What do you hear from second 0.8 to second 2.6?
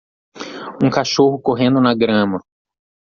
Um cachorro correndo na grama